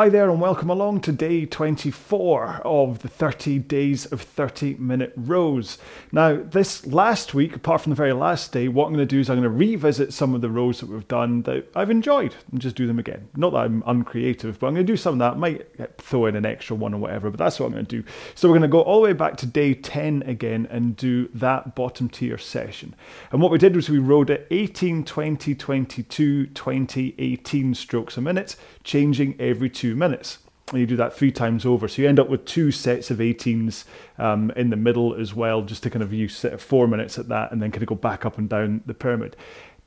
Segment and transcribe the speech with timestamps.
[0.00, 5.12] Hi there, and welcome along to day 24 of the 30 days of 30 minute
[5.14, 5.76] rows.
[6.10, 9.20] Now, this last week, apart from the very last day, what I'm going to do
[9.20, 12.34] is I'm going to revisit some of the rows that we've done that I've enjoyed
[12.50, 13.28] and just do them again.
[13.36, 15.32] Not that I'm uncreative, but I'm going to do some of that.
[15.32, 18.00] I might throw in an extra one or whatever, but that's what I'm going to
[18.00, 18.08] do.
[18.34, 21.28] So, we're going to go all the way back to day 10 again and do
[21.34, 22.94] that bottom tier session.
[23.32, 28.22] And what we did was we rowed at 18, 20, 22, 20, 18 strokes a
[28.22, 30.38] minute, changing every two minutes.
[30.70, 31.88] And you do that three times over.
[31.88, 33.84] So you end up with two sets of 18s
[34.18, 37.50] um, in the middle as well, just to kind of use four minutes at that
[37.50, 39.36] and then kind of go back up and down the pyramid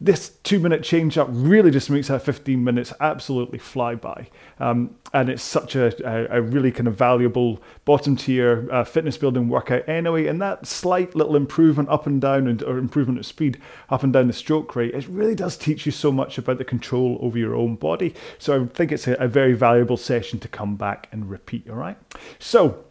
[0.04, 4.28] this two minute change up really just makes that 15 minutes absolutely fly by.
[4.59, 9.18] Um, and it's such a, a, a, really kind of valuable bottom tier uh, fitness
[9.18, 10.28] building workout anyway.
[10.28, 14.12] And that slight little improvement up and down, and, or improvement of speed up and
[14.12, 17.38] down the stroke rate, it really does teach you so much about the control over
[17.38, 18.14] your own body.
[18.40, 21.70] So I think it's a, a very valuable session to come back and repeat.
[21.70, 21.98] All right.
[22.40, 22.84] So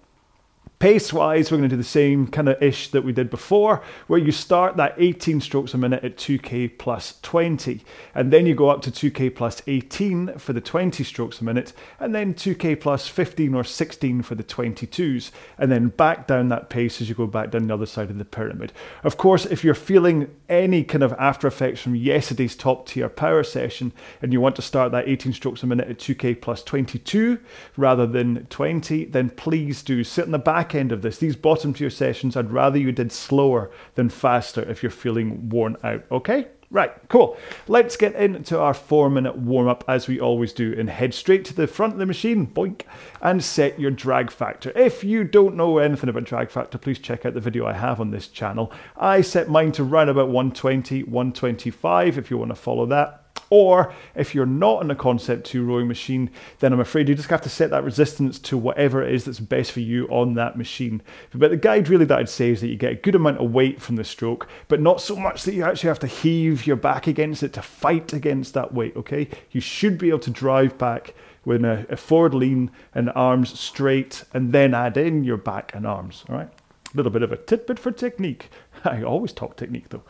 [0.82, 3.84] Pace wise, we're going to do the same kind of ish that we did before,
[4.08, 7.84] where you start that 18 strokes a minute at 2k plus 20,
[8.16, 11.72] and then you go up to 2k plus 18 for the 20 strokes a minute,
[12.00, 16.68] and then 2k plus 15 or 16 for the 22s, and then back down that
[16.68, 18.72] pace as you go back down the other side of the pyramid.
[19.04, 23.44] Of course, if you're feeling any kind of after effects from yesterday's top tier power
[23.44, 27.38] session, and you want to start that 18 strokes a minute at 2k plus 22
[27.76, 31.74] rather than 20, then please do sit in the back end of this, these bottom
[31.74, 36.04] tier sessions, I'd rather you did slower than faster if you're feeling worn out.
[36.10, 36.46] Okay?
[36.72, 37.36] Right, cool.
[37.68, 41.44] Let's get into our four minute warm up as we always do and head straight
[41.44, 42.84] to the front of the machine, boink,
[43.20, 44.72] and set your drag factor.
[44.74, 48.00] If you don't know anything about drag factor, please check out the video I have
[48.00, 48.72] on this channel.
[48.96, 53.21] I set mine to run about 120, 125 if you want to follow that.
[53.52, 56.30] Or if you're not in a Concept 2 rowing machine,
[56.60, 59.40] then I'm afraid you just have to set that resistance to whatever it is that's
[59.40, 61.02] best for you on that machine.
[61.34, 63.52] But the guide really that I'd say is that you get a good amount of
[63.52, 66.76] weight from the stroke, but not so much that you actually have to heave your
[66.76, 69.28] back against it to fight against that weight, okay?
[69.50, 71.12] You should be able to drive back
[71.44, 75.86] with a, a forward lean and arms straight and then add in your back and
[75.86, 76.48] arms, all right?
[76.48, 78.48] A little bit of a tidbit for technique.
[78.84, 80.04] I always talk technique though.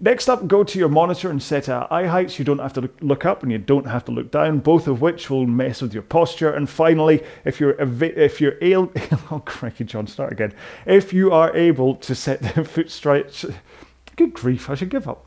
[0.00, 2.38] Next up, go to your monitor and set a eye heights.
[2.38, 5.00] You don't have to look up and you don't have to look down, both of
[5.00, 6.52] which will mess with your posture.
[6.52, 8.92] And finally, if you're if you're able,
[9.30, 10.52] oh cracky John, start again.
[10.84, 13.46] If you are able to set the foot stretch,
[14.16, 15.25] good grief, I should give up.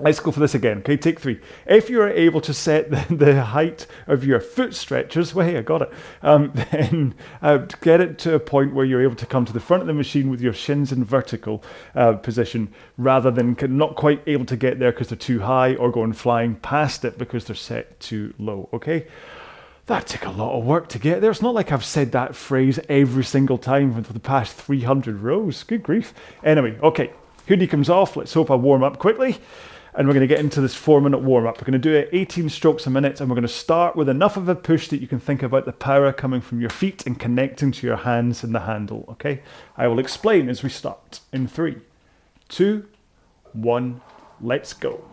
[0.00, 0.78] Let's go for this again.
[0.78, 1.38] Okay, take three.
[1.66, 5.56] If you are able to set the, the height of your foot stretchers, well, hey,
[5.56, 5.92] I got it.
[6.20, 9.60] Um, then uh, get it to a point where you're able to come to the
[9.60, 11.62] front of the machine with your shins in vertical
[11.94, 15.92] uh, position, rather than not quite able to get there because they're too high, or
[15.92, 18.68] going flying past it because they're set too low.
[18.72, 19.06] Okay.
[19.86, 21.30] That took a lot of work to get there.
[21.30, 25.62] It's not like I've said that phrase every single time for the past 300 rows.
[25.62, 26.14] Good grief.
[26.42, 27.12] Anyway, okay,
[27.46, 28.16] hoodie comes off.
[28.16, 29.38] Let's hope I warm up quickly
[29.96, 31.56] and we're going to get into this four minute warm up.
[31.58, 34.08] We're going to do it 18 strokes a minute, and we're going to start with
[34.08, 37.06] enough of a push that you can think about the power coming from your feet
[37.06, 39.04] and connecting to your hands and the handle.
[39.10, 39.42] Okay,
[39.76, 41.76] I will explain as we start in three,
[42.48, 42.88] two,
[43.52, 44.00] one,
[44.40, 45.04] let's go.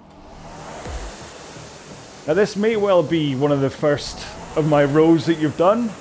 [2.27, 4.25] Now, this may well be one of the first
[4.55, 5.91] of my rows that you've done,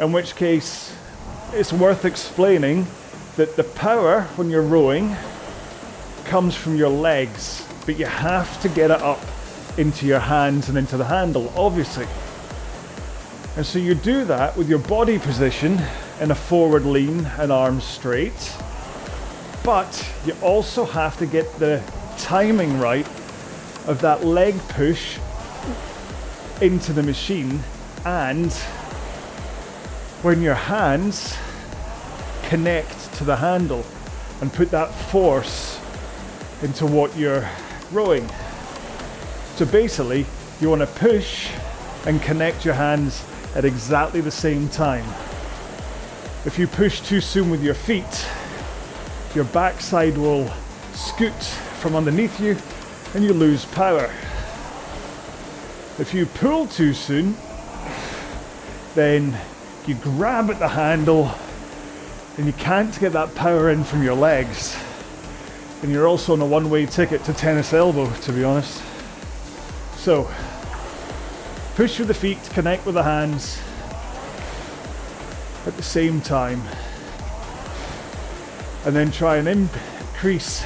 [0.00, 0.94] in which case
[1.52, 2.86] it's worth explaining
[3.36, 5.16] that the power when you're rowing
[6.24, 9.18] comes from your legs but you have to get it up
[9.78, 12.06] into your hands and into the handle, obviously.
[13.56, 15.80] And so you do that with your body position
[16.20, 18.54] in a forward lean and arms straight.
[19.64, 21.82] But you also have to get the
[22.18, 23.06] timing right
[23.86, 25.18] of that leg push
[26.60, 27.58] into the machine
[28.04, 28.52] and
[30.20, 31.34] when your hands
[32.50, 33.82] connect to the handle
[34.42, 35.80] and put that force
[36.60, 37.48] into what you're
[37.92, 38.28] rowing.
[39.56, 40.26] So basically,
[40.60, 41.50] you want to push
[42.06, 43.24] and connect your hands
[43.54, 45.04] at exactly the same time.
[46.44, 48.26] If you push too soon with your feet,
[49.34, 50.50] your backside will
[50.92, 51.42] scoot
[51.80, 52.56] from underneath you
[53.14, 54.10] and you lose power.
[55.98, 57.36] If you pull too soon,
[58.94, 59.36] then
[59.86, 61.30] you grab at the handle
[62.36, 64.76] and you can't get that power in from your legs,
[65.82, 68.82] and you're also on a one-way ticket to tennis elbow, to be honest.
[69.96, 70.28] So,
[71.76, 73.60] push through the feet, connect with the hands
[75.66, 76.62] at the same time,
[78.84, 80.64] and then try and increase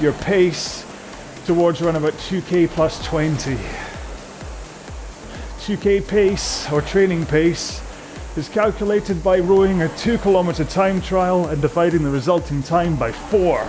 [0.00, 0.86] your pace
[1.46, 3.56] towards around about 2k plus 20.
[5.58, 7.82] 2k pace or training pace
[8.36, 13.10] is calculated by rowing a 2 kilometer time trial and dividing the resulting time by
[13.10, 13.66] 4.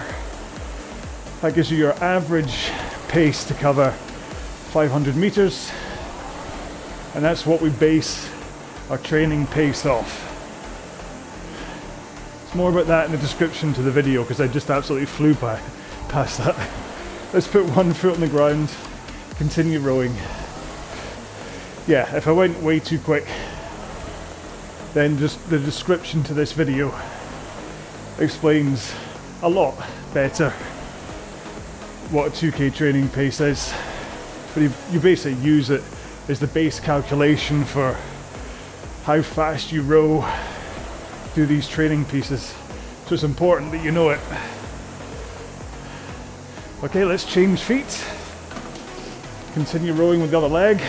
[1.42, 2.72] That gives you your average
[3.10, 5.72] pace to cover 500 meters,
[7.14, 8.28] and that's what we base
[8.90, 10.24] our training pace off.
[12.44, 15.36] It's more about that in the description to the video because I just absolutely flew
[15.36, 15.60] by
[16.10, 16.58] past that.
[17.32, 18.72] Let's put one foot on the ground,
[19.36, 20.16] continue rowing.
[21.86, 23.28] Yeah, if I went way too quick,
[24.96, 27.00] then just the description to this video
[28.18, 28.92] explains
[29.44, 29.78] a lot
[30.16, 30.52] better
[32.12, 33.74] what a 2k training pace is.
[34.54, 35.84] But you, you basically use it
[36.30, 37.98] as the base calculation for
[39.04, 40.26] how fast you row
[41.34, 42.54] through these training pieces.
[43.08, 44.20] So it's important that you know it.
[46.84, 48.04] Okay, let's change feet.
[49.54, 50.82] Continue rowing with the other leg.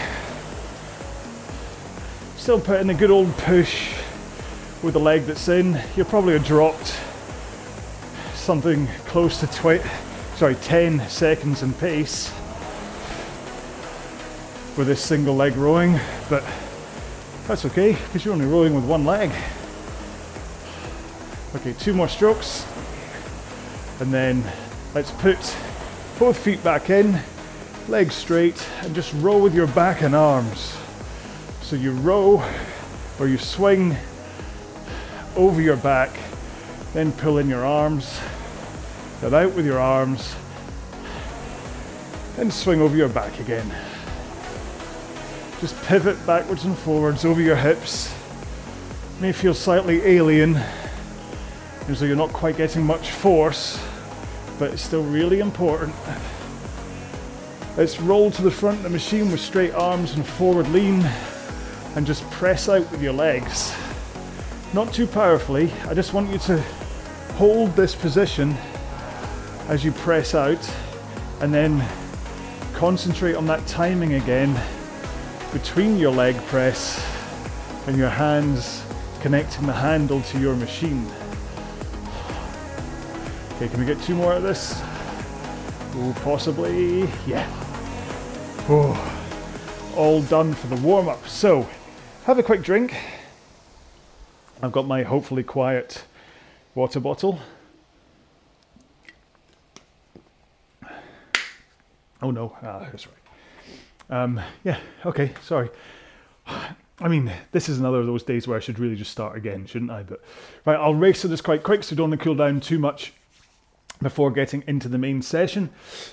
[2.36, 3.92] Still putting a good old push
[4.82, 5.80] with the leg that's in.
[5.96, 6.96] You're probably dropped
[8.34, 9.82] something close to 20,
[10.38, 12.32] sorry, 10 seconds in pace
[14.76, 15.98] with this single leg rowing,
[16.30, 16.44] but
[17.48, 19.32] that's okay because you're only rowing with one leg.
[21.56, 22.64] Okay, two more strokes,
[23.98, 24.44] and then
[24.94, 25.38] let's put
[26.20, 27.18] both feet back in,
[27.88, 30.76] legs straight, and just row with your back and arms.
[31.62, 32.48] So you row
[33.18, 33.96] or you swing
[35.34, 36.16] over your back,
[36.92, 38.20] then pull in your arms,
[39.20, 40.34] then out with your arms,
[42.36, 43.68] then swing over your back again.
[45.60, 48.14] Just pivot backwards and forwards over your hips.
[49.20, 50.56] May feel slightly alien,
[51.88, 53.82] as though you're not quite getting much force,
[54.58, 55.94] but it's still really important.
[57.76, 61.04] Let's roll to the front of the machine with straight arms and forward lean,
[61.96, 63.74] and just press out with your legs.
[64.72, 66.62] Not too powerfully, I just want you to
[67.34, 68.56] hold this position
[69.68, 70.74] as you press out,
[71.40, 71.86] and then
[72.74, 74.58] concentrate on that timing again
[75.52, 77.04] between your leg press
[77.86, 78.82] and your hands
[79.20, 81.06] connecting the handle to your machine.
[83.56, 84.80] Okay, can we get two more of this?
[85.94, 87.08] Oh, possibly.
[87.26, 87.46] Yeah.
[88.68, 88.94] Oh,
[89.96, 91.26] all done for the warm up.
[91.26, 91.68] So,
[92.24, 92.94] have a quick drink.
[94.62, 96.04] I've got my hopefully quiet
[96.74, 97.40] water bottle.
[102.20, 104.22] Oh no, ah, that's right.
[104.22, 105.70] Um, yeah, okay, sorry.
[107.00, 109.66] I mean, this is another of those days where I should really just start again,
[109.66, 110.02] shouldn't I?
[110.02, 110.20] But
[110.64, 113.12] right, I'll race through this quite quick so don't cool down too much
[114.02, 115.70] before getting into the main session.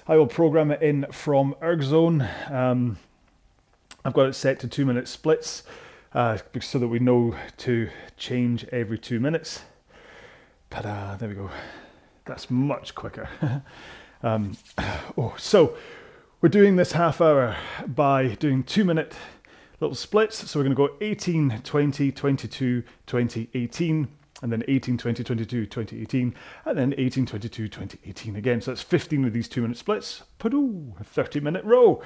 [0.07, 2.51] I will program it in from ErgZone.
[2.51, 2.98] Um,
[4.04, 5.63] I've got it set to two minute splits
[6.13, 9.62] uh, so that we know to change every two minutes.
[10.69, 11.50] Ta-da, there we go.
[12.25, 13.27] That's much quicker.
[14.24, 14.56] um,
[15.18, 15.75] oh, so
[16.46, 19.16] we're doing this half hour by doing two minute
[19.80, 20.48] little splits.
[20.48, 24.08] So we're going to go 18, 20, 22, 20, 18,
[24.44, 26.36] and then 18, 20, 22, 20, 18,
[26.66, 28.62] and then 18, 22, 20, 18 again.
[28.62, 30.22] So that's 15 of these two minute splits.
[30.38, 32.04] Padoo, a 30 minute row.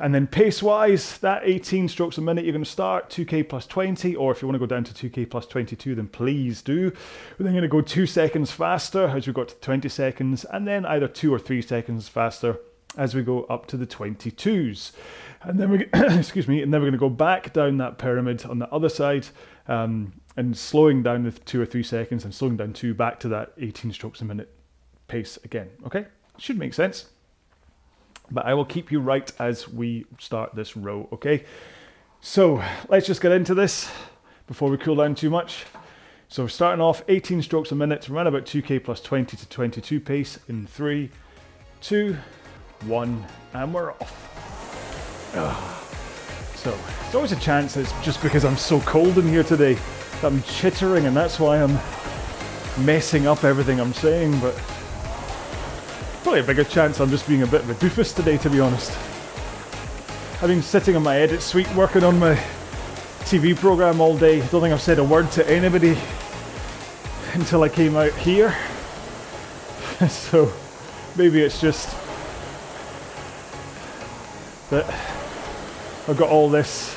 [0.00, 3.66] And then pace wise, that 18 strokes a minute, you're going to start 2k plus
[3.66, 6.90] 20, or if you want to go down to 2k plus 22, then please do.
[7.38, 10.66] We're then going to go two seconds faster as we got to 20 seconds, and
[10.66, 12.58] then either two or three seconds faster
[12.96, 14.92] as we go up to the 22s.
[15.42, 18.44] And then we, excuse me, and then we're going to go back down that pyramid
[18.46, 19.26] on the other side
[19.68, 23.28] um, and slowing down the two or three seconds and slowing down two back to
[23.28, 24.52] that 18 strokes a minute
[25.06, 25.70] pace again.
[25.86, 26.06] Okay,
[26.38, 27.06] should make sense.
[28.30, 31.08] But I will keep you right as we start this row.
[31.12, 31.44] Okay,
[32.20, 33.90] so let's just get into this
[34.46, 35.64] before we cool down too much.
[36.28, 40.00] So we're starting off 18 strokes a minute, around about 2k plus 20 to 22
[40.00, 41.10] pace in three,
[41.80, 42.16] two
[42.86, 45.32] one, and we're off.
[45.34, 46.56] Ugh.
[46.56, 50.24] So, it's always a chance it's just because I'm so cold in here today that
[50.24, 51.78] I'm chittering and that's why I'm
[52.84, 54.54] messing up everything I'm saying, but
[56.22, 58.60] probably a bigger chance I'm just being a bit of a doofus today, to be
[58.60, 58.90] honest.
[60.42, 62.34] I've been sitting in my edit suite working on my
[63.20, 64.42] TV program all day.
[64.42, 65.96] I don't think I've said a word to anybody
[67.34, 68.56] until I came out here.
[70.08, 70.52] so
[71.16, 71.94] maybe it's just
[74.74, 74.86] that
[76.08, 76.96] I've got all this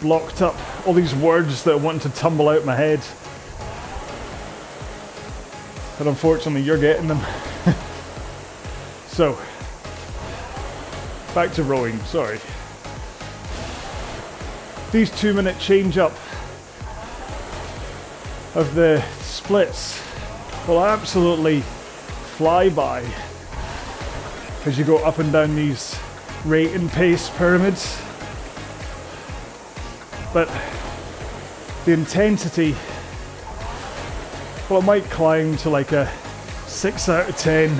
[0.00, 3.00] blocked up, all these words that I want to tumble out my head.
[5.96, 7.20] But unfortunately, you're getting them.
[9.06, 9.38] so,
[11.34, 12.40] back to rowing, sorry.
[14.90, 16.14] These two minute change up
[18.56, 20.02] of the splits
[20.66, 21.60] will absolutely
[22.36, 23.04] fly by
[24.64, 25.96] as you go up and down these
[26.44, 28.00] rate and pace pyramids.
[30.32, 30.50] But
[31.84, 32.74] the intensity,
[34.68, 36.10] well, it might climb to like a
[36.66, 37.70] 6 out of 10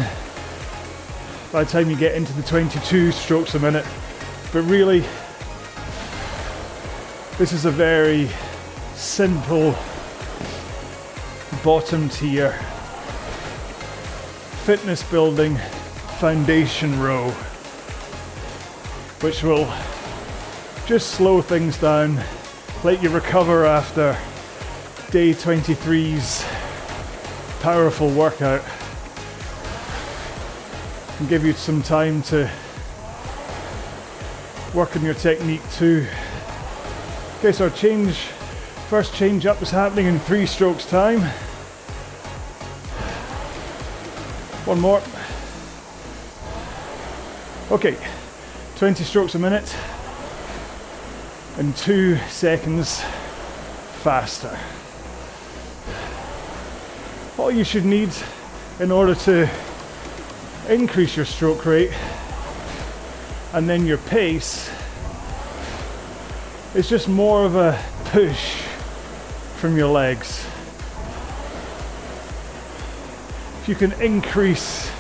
[1.52, 3.86] by the time you get into the 22 strokes a minute.
[4.52, 5.04] But really,
[7.38, 8.28] this is a very
[8.94, 9.74] simple
[11.62, 12.52] bottom tier
[14.64, 15.56] fitness building
[16.18, 17.34] foundation row,
[19.24, 19.66] which will
[20.84, 22.22] just slow things down,
[22.84, 24.14] let you recover after
[25.10, 26.44] day 23's
[27.62, 28.62] powerful workout,
[31.18, 32.50] and give you some time to
[34.74, 36.06] work on your technique too.
[37.38, 38.26] Okay, so our change,
[38.90, 41.20] first change up is happening in three strokes time.
[44.66, 45.02] One more.
[47.70, 47.96] Okay,
[48.76, 49.72] 20 strokes a minute
[51.58, 53.00] and two seconds
[54.02, 54.58] faster.
[57.38, 58.10] All you should need
[58.80, 59.48] in order to
[60.68, 61.92] increase your stroke rate
[63.52, 64.68] and then your pace
[66.74, 68.56] is just more of a push
[69.58, 70.44] from your legs.
[73.62, 74.90] If you can increase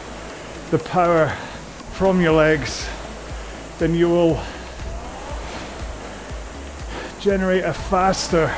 [0.70, 1.30] the power
[1.94, 2.88] from your legs,
[3.78, 4.40] then you will
[7.20, 8.54] generate a faster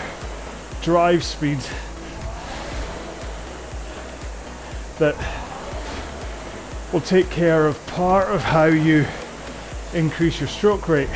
[0.83, 1.59] drive speed
[4.99, 5.15] that
[6.93, 9.07] will take care of part of how you
[9.95, 11.09] increase your stroke rate.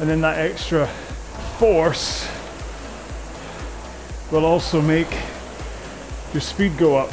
[0.00, 0.86] And then that extra
[1.58, 2.28] force
[4.30, 5.10] will also make
[6.32, 7.12] your speed go up.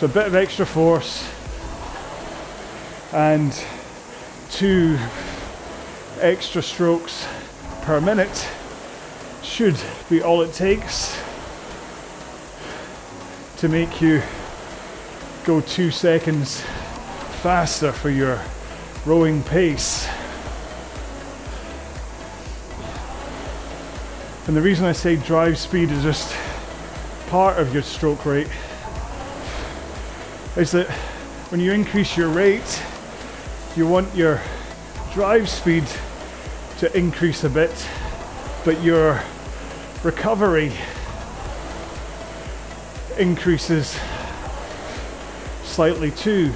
[0.00, 1.28] So a bit of extra force
[3.12, 3.52] and
[4.50, 4.98] two
[6.20, 7.28] extra strokes
[7.82, 8.48] per minute
[9.42, 9.76] should
[10.08, 11.14] be all it takes
[13.58, 14.22] to make you
[15.44, 16.62] go two seconds
[17.42, 18.40] faster for your
[19.04, 20.08] rowing pace.
[24.46, 26.34] And the reason I say drive speed is just
[27.28, 28.48] part of your stroke rate
[30.56, 30.88] is that
[31.50, 32.82] when you increase your rate,
[33.76, 34.40] you want your
[35.12, 35.84] drive speed
[36.78, 37.88] to increase a bit,
[38.64, 39.22] but your
[40.02, 40.72] recovery
[43.18, 43.98] increases
[45.62, 46.52] slightly too.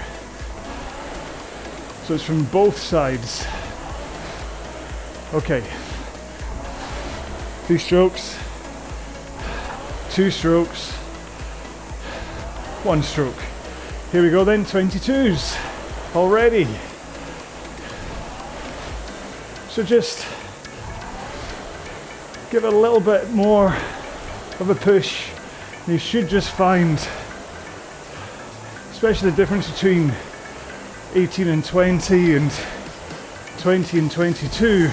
[2.05, 3.47] So it's from both sides.
[5.33, 5.63] Okay.
[7.67, 8.39] Two strokes,
[10.11, 10.91] two strokes,
[12.83, 13.54] one stroke.
[14.15, 15.59] Here we go then, 22s
[16.15, 16.69] already.
[19.69, 20.25] So just
[22.49, 23.77] give it a little bit more
[24.61, 25.31] of a push.
[25.89, 26.97] You should just find,
[28.93, 30.13] especially the difference between
[31.15, 32.53] 18 and 20 and
[33.59, 34.91] 20 and 22,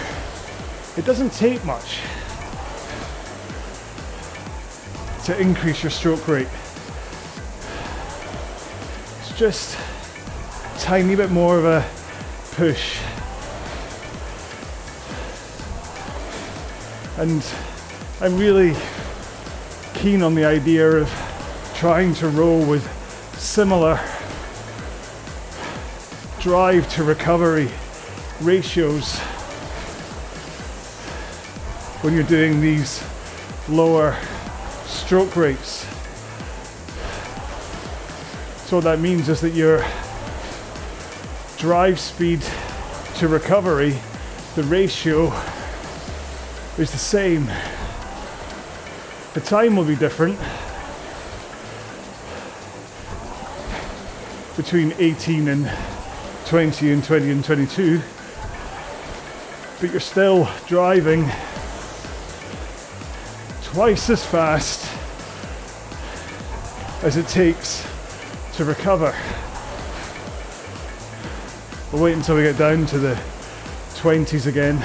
[0.98, 2.00] it doesn't take much
[5.25, 6.48] to increase your stroke rate.
[9.41, 11.83] Just a tiny bit more of a
[12.51, 13.00] push.
[17.17, 17.43] And
[18.21, 18.75] I'm really
[19.95, 21.10] keen on the idea of
[21.74, 22.88] trying to row with
[23.36, 24.00] similar
[26.39, 27.71] drive to recovery
[28.41, 29.17] ratios
[32.01, 33.03] when you're doing these
[33.67, 34.15] lower
[34.86, 35.90] stroke rates.
[38.72, 39.84] So what that means is that your
[41.58, 42.42] drive speed
[43.16, 43.98] to recovery,
[44.56, 45.25] the ratio
[46.78, 47.48] is the same.
[49.34, 50.40] The time will be different
[54.56, 55.70] between 18 and
[56.46, 58.01] 20 and 20 and 22,
[59.82, 61.30] but you're still driving
[63.63, 64.90] twice as fast
[67.04, 67.90] as it takes
[68.53, 69.15] to recover.
[71.91, 73.20] We'll wait until we get down to the
[73.96, 74.84] 20s again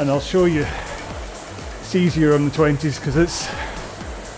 [0.00, 0.66] and I'll show you
[1.80, 3.48] it's easier on the 20s because it's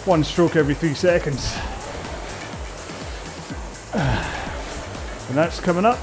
[0.04, 1.54] one stroke every three seconds.
[3.92, 6.00] And that's coming up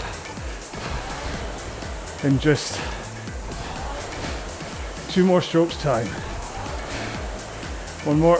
[2.23, 2.79] in just
[5.09, 6.07] two more strokes time.
[8.05, 8.39] One more.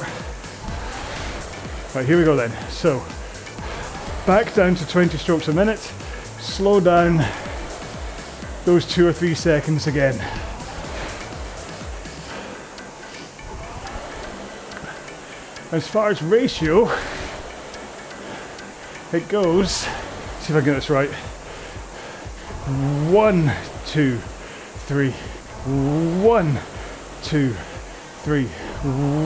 [1.96, 2.52] Right, here we go then.
[2.70, 3.04] So,
[4.28, 5.80] back down to 20 strokes a minute.
[6.40, 7.26] Slow down
[8.64, 10.14] those two or three seconds again.
[15.72, 16.92] As far as ratio,
[19.12, 21.10] it goes, see if I get this right.
[23.10, 23.52] One,
[23.88, 24.20] two,
[24.86, 25.10] three,
[26.22, 26.60] one,
[27.24, 27.56] two,
[28.22, 28.46] three,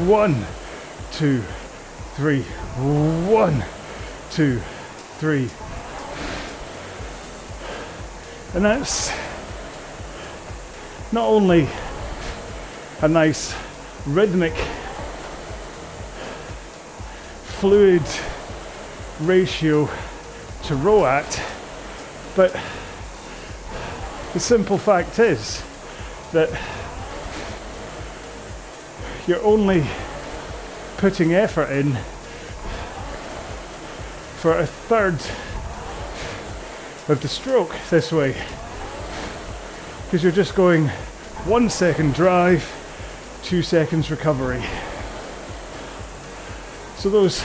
[0.08, 0.46] one,
[1.12, 1.44] two,
[2.16, 3.64] three, one,
[4.30, 4.60] two,
[5.18, 5.50] three.
[8.54, 9.12] And that's
[11.12, 11.68] not only
[13.02, 13.56] a nice
[14.06, 14.54] rhythmic
[17.60, 18.04] fluid
[19.22, 19.90] ratio
[20.66, 21.42] to row at,
[22.36, 22.56] but
[24.34, 25.64] the simple fact is
[26.32, 26.50] that
[29.26, 29.84] you're only
[31.04, 31.92] putting effort in
[34.40, 35.16] for a third
[37.12, 38.34] of the stroke this way
[40.06, 40.88] because you're just going
[41.44, 42.64] one second drive,
[43.44, 44.64] two seconds recovery.
[46.96, 47.44] So those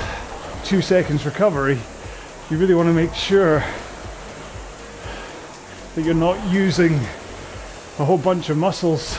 [0.62, 1.81] two seconds recovery,
[2.50, 3.65] you really want to make sure
[5.97, 9.19] that you're not using a whole bunch of muscles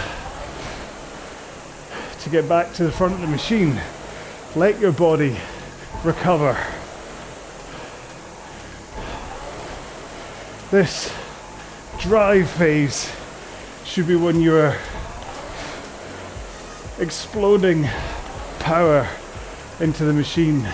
[2.21, 3.77] to get back to the front of the machine.
[4.55, 5.37] Let your body
[6.03, 6.57] recover.
[10.71, 11.13] This
[11.99, 13.11] drive phase
[13.85, 14.75] should be when you're
[16.97, 17.87] exploding
[18.57, 19.07] power
[19.79, 20.67] into the machine.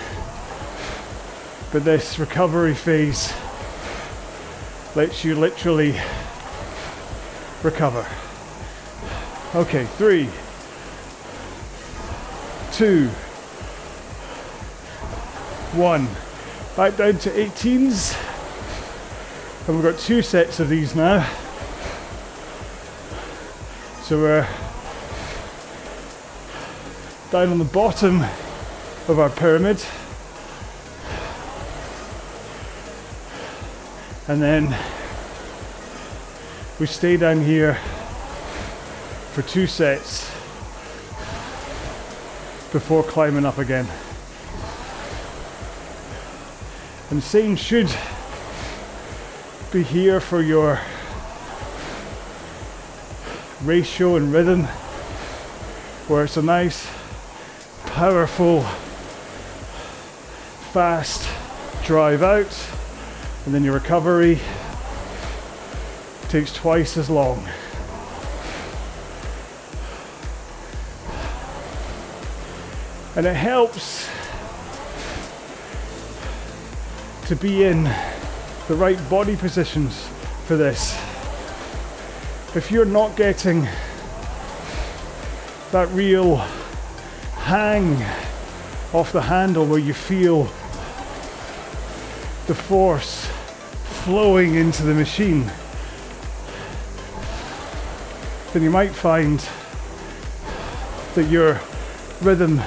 [1.74, 3.34] But this recovery phase
[4.96, 6.00] lets you literally
[7.62, 8.08] recover.
[9.54, 10.30] Okay, three,
[12.72, 13.10] two,
[15.76, 16.08] one.
[16.76, 18.18] Back down to 18s.
[19.68, 21.28] And we've got two sets of these now.
[24.04, 24.48] So we're
[27.32, 28.22] down on the bottom
[29.08, 29.84] of our pyramid.
[34.28, 34.76] And then
[36.80, 37.76] we stay down here
[39.34, 40.30] for two sets
[42.72, 43.88] before climbing up again.
[47.12, 47.90] And same should
[49.72, 50.80] be here for your
[53.64, 54.64] ratio and rhythm
[56.08, 56.88] where it's a nice
[57.86, 58.62] powerful
[60.72, 61.30] fast
[61.86, 62.68] drive out
[63.46, 64.40] and then your recovery
[66.30, 67.48] takes twice as long.
[73.16, 74.10] And it helps
[77.26, 77.84] to be in
[78.68, 80.08] the right body positions
[80.46, 80.94] for this.
[82.56, 83.68] If you're not getting
[85.72, 86.36] that real
[87.38, 87.96] hang
[88.94, 90.44] off the handle where you feel
[92.46, 93.28] the force
[94.04, 95.50] flowing into the machine,
[98.54, 99.40] then you might find
[101.16, 101.60] that your
[102.22, 102.62] rhythm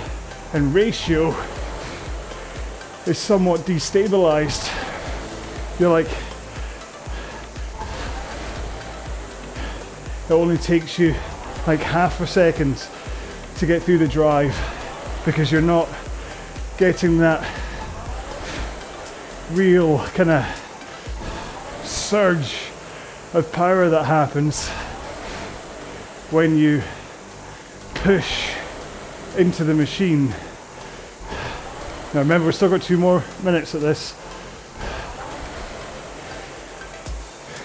[0.52, 1.30] and ratio
[3.08, 4.70] is somewhat destabilized.
[5.80, 6.08] You're like,
[10.28, 11.14] it only takes you
[11.66, 12.86] like half a second
[13.56, 14.54] to get through the drive
[15.24, 15.88] because you're not
[16.76, 17.42] getting that
[19.52, 22.58] real kind of surge
[23.32, 24.68] of power that happens
[26.30, 26.82] when you
[27.94, 28.50] push
[29.38, 30.34] into the machine.
[32.14, 34.14] Now remember, we've still got two more minutes at this.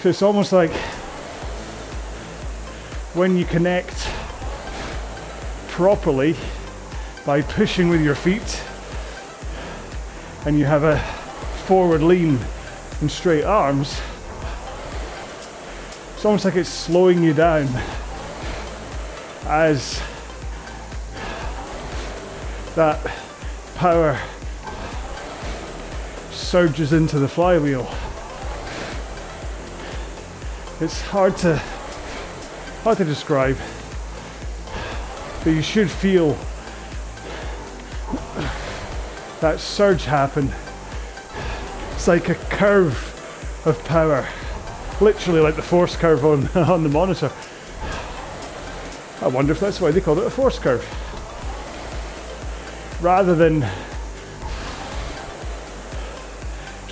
[0.02, 0.70] So it's almost like
[3.14, 4.06] when you connect
[5.68, 6.36] properly
[7.24, 8.62] by pushing with your feet
[10.44, 10.98] and you have a
[11.64, 12.38] forward lean
[13.00, 13.98] and straight arms,
[16.14, 17.66] it's almost like it's slowing you down
[19.46, 20.02] as
[22.74, 23.00] that
[23.76, 24.20] power
[26.54, 27.82] surges into the flywheel.
[30.80, 31.56] It's hard to
[32.84, 33.56] hard to describe,
[35.42, 36.38] but you should feel
[39.40, 40.48] that surge happen.
[41.94, 42.94] It's like a curve
[43.66, 44.24] of power,
[45.00, 47.32] literally like the force curve on, on the monitor.
[49.20, 50.86] I wonder if that's why they called it a force curve.
[53.02, 53.68] Rather than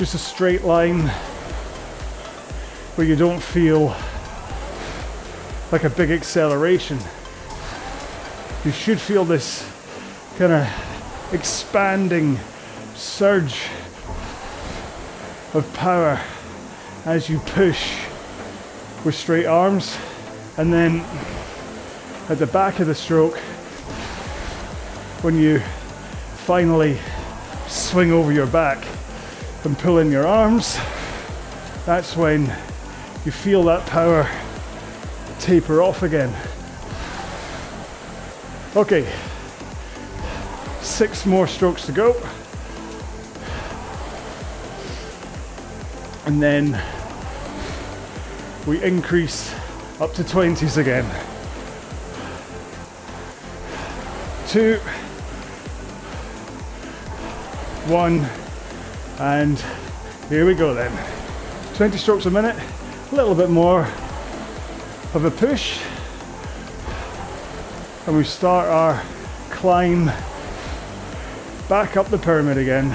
[0.02, 1.02] just a straight line
[2.96, 3.94] where you don't feel
[5.70, 6.98] like a big acceleration.
[8.64, 9.64] You should feel this
[10.38, 12.36] kind of expanding
[12.96, 13.68] surge
[15.54, 16.20] of power
[17.04, 17.96] as you push
[19.04, 19.96] with straight arms
[20.56, 21.04] and then
[22.28, 23.38] at the back of the stroke
[25.22, 25.60] when you
[26.44, 26.98] finally
[27.68, 28.84] swing over your back
[29.64, 30.79] and pull in your arms.
[31.87, 32.42] That's when
[33.25, 34.29] you feel that power
[35.38, 36.35] taper off again.
[38.75, 39.07] Okay
[40.83, 42.14] six more strokes to go.
[46.27, 46.81] And then
[48.66, 49.55] we increase
[50.01, 51.05] up to 20s again.
[54.48, 54.77] Two,
[57.88, 58.29] one,
[59.22, 59.64] and
[60.28, 60.92] here we go then.
[61.76, 62.56] 20 strokes a minute,
[63.12, 63.82] a little bit more
[65.14, 65.80] of a push,
[68.04, 69.00] and we start our
[69.50, 70.06] climb
[71.68, 72.88] back up the pyramid again.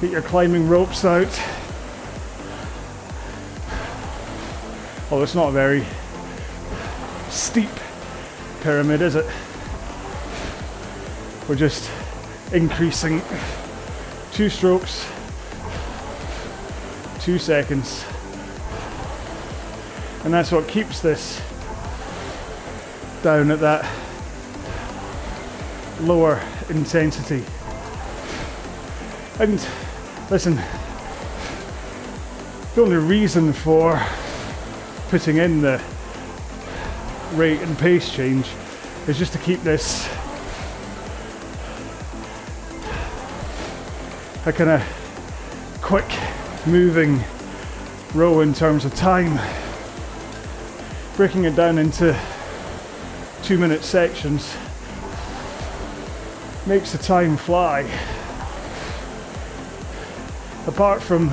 [0.00, 1.28] Get your climbing ropes out.
[5.10, 5.84] Oh, it's not a very
[7.28, 7.68] steep
[8.62, 9.26] pyramid, is it?
[11.46, 11.90] We're just
[12.54, 13.20] increasing
[14.36, 15.10] two strokes,
[17.20, 18.04] two seconds.
[20.24, 21.40] And that's what keeps this
[23.22, 23.90] down at that
[26.02, 27.42] lower intensity.
[29.40, 29.66] And
[30.30, 30.56] listen,
[32.74, 33.98] the only reason for
[35.08, 35.80] putting in the
[37.32, 38.46] rate and pace change
[39.06, 40.06] is just to keep this
[44.46, 46.08] a kind of quick
[46.66, 47.20] moving
[48.14, 49.40] row in terms of time.
[51.16, 52.16] Breaking it down into
[53.42, 54.56] two minute sections
[56.64, 57.82] makes the time fly
[60.68, 61.28] apart from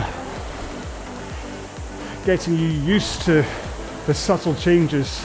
[2.26, 3.45] getting you used to
[4.08, 5.23] the subtle changes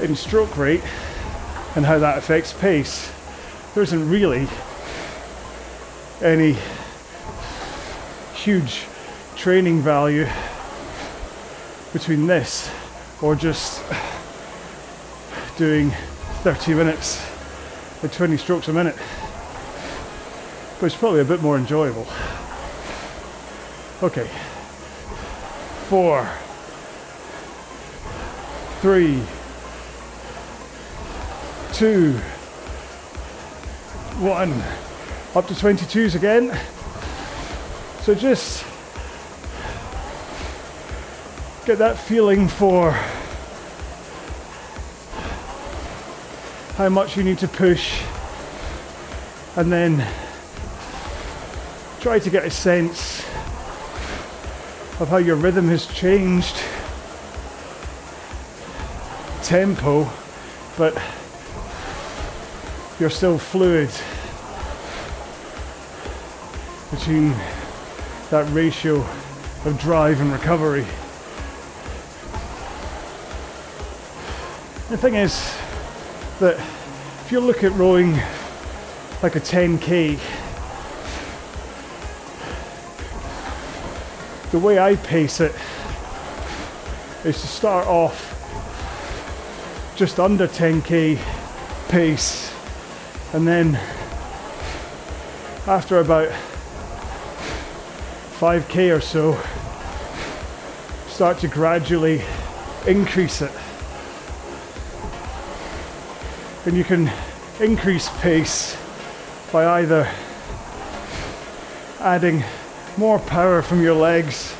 [0.00, 0.82] in stroke rate
[1.76, 3.12] and how that affects pace,
[3.74, 4.48] there isn't really
[6.22, 6.56] any
[8.34, 8.86] huge
[9.36, 10.26] training value
[11.92, 12.70] between this
[13.22, 13.82] or just
[15.56, 15.90] doing
[16.42, 17.24] 30 minutes
[18.02, 18.96] at 20 strokes a minute
[20.78, 22.06] but it's probably a bit more enjoyable.
[24.00, 24.28] Okay.
[25.88, 26.28] Four,
[28.80, 29.20] three,
[31.72, 32.12] two,
[34.20, 34.62] one.
[35.34, 36.58] Up to 22s again.
[38.00, 38.64] So just
[41.66, 42.92] get that feeling for
[46.76, 48.02] how much you need to push
[49.56, 50.02] and then
[52.00, 53.20] try to get a sense
[54.98, 56.56] of how your rhythm has changed,
[59.42, 60.08] tempo,
[60.78, 60.94] but
[62.98, 63.90] you're still fluid
[66.90, 67.34] between
[68.30, 69.06] that ratio
[69.64, 70.86] of drive and recovery.
[74.88, 75.54] The thing is
[76.40, 76.58] that
[77.24, 78.12] if you look at rowing
[79.22, 80.18] like a 10k,
[84.50, 85.54] the way I pace it
[87.24, 88.34] is to start off
[89.96, 91.18] just under 10k
[91.88, 92.54] pace
[93.34, 93.74] and then
[95.66, 96.32] after about
[98.38, 99.38] 5k or so
[101.08, 102.22] start to gradually
[102.86, 103.52] increase it
[106.64, 107.10] and you can
[107.60, 108.76] increase pace
[109.52, 110.08] by either
[112.00, 112.44] adding
[112.96, 114.54] more power from your legs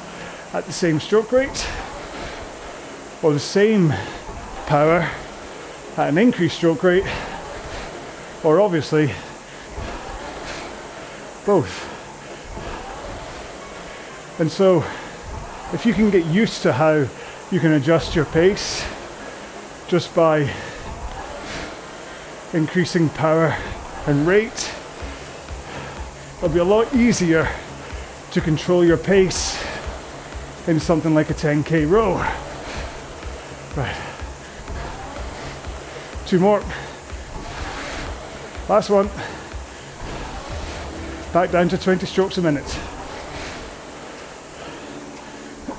[0.52, 1.68] at the same stroke rate
[3.22, 3.92] or the same
[4.66, 5.10] power
[5.96, 7.04] at an increased stroke rate,
[8.44, 9.10] or obviously
[11.44, 11.97] both.
[14.38, 14.84] And so,
[15.72, 17.08] if you can get used to how
[17.50, 18.86] you can adjust your pace
[19.88, 20.48] just by
[22.52, 23.56] increasing power
[24.06, 24.72] and rate,
[26.36, 27.48] it'll be a lot easier
[28.30, 29.60] to control your pace
[30.68, 32.14] in something like a 10k row.
[33.76, 33.96] Right.
[36.26, 36.62] Two more.
[38.68, 39.10] Last one.
[41.32, 42.78] Back down to 20 strokes a minute.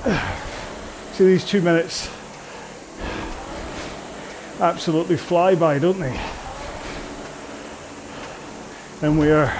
[1.12, 2.08] See these two minutes
[4.58, 6.18] absolutely fly by, don't they?
[9.02, 9.52] And we are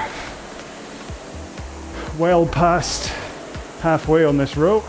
[2.19, 3.09] well past
[3.81, 4.83] halfway on this row.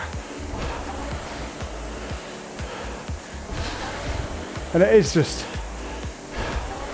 [4.74, 5.46] And it is just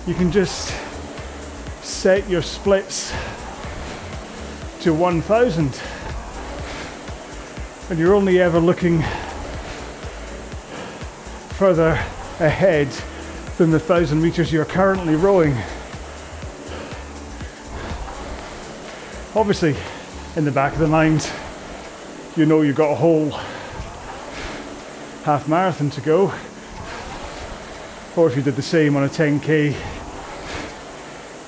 [0.06, 0.72] you can just
[1.82, 3.12] set your splits
[4.80, 5.80] to 1,000
[7.92, 9.02] and you're only ever looking
[11.58, 11.90] further
[12.40, 12.88] ahead
[13.58, 15.54] than the thousand meters you're currently rowing.
[19.34, 19.76] Obviously,
[20.36, 21.30] in the back of the mind,
[22.34, 23.28] you know you've got a whole
[25.24, 26.32] half marathon to go.
[28.16, 29.76] Or if you did the same on a 10k,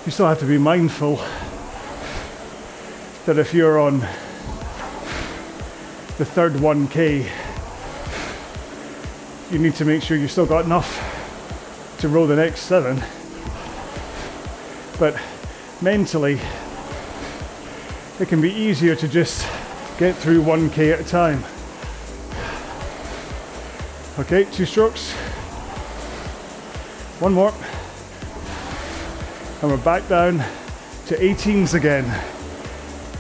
[0.05, 1.17] you still have to be mindful
[3.25, 4.07] that if you're on
[6.17, 7.29] the third 1k,
[9.51, 11.11] you need to make sure you've still got enough
[11.99, 13.03] to row the next seven.
[15.01, 15.21] But
[15.83, 16.39] mentally,
[18.21, 19.45] it can be easier to just
[19.99, 21.43] get through 1k at a time.
[24.21, 25.11] Okay, two strokes.
[27.19, 27.53] One more.
[29.63, 30.45] And we're back down
[31.07, 32.05] to 18s again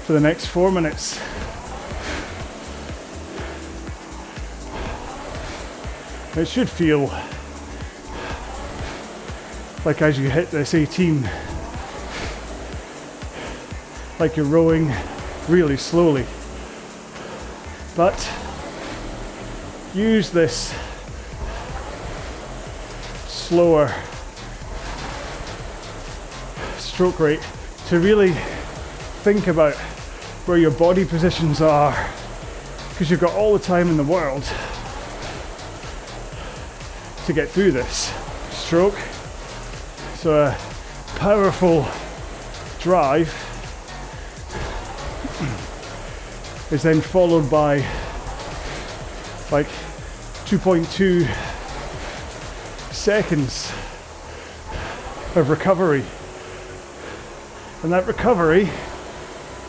[0.04, 1.18] for the next four minutes.
[6.36, 7.12] It should feel
[9.84, 11.30] like as you hit this 18,
[14.18, 14.92] like you're rowing
[15.48, 16.26] really slowly.
[17.94, 18.28] But
[19.94, 20.74] use this
[23.28, 23.94] slower
[26.78, 27.46] stroke rate
[27.86, 28.32] to really
[29.22, 29.74] think about
[30.46, 31.96] where your body positions are
[32.90, 34.42] because you've got all the time in the world
[37.26, 38.12] to get through this
[38.50, 38.98] stroke.
[40.16, 40.58] So a
[41.16, 41.86] powerful
[42.80, 43.28] drive
[46.70, 47.76] is then followed by
[49.50, 49.68] like
[50.46, 51.26] 2.2
[52.92, 53.72] seconds
[55.34, 56.04] of recovery.
[57.82, 58.68] And that recovery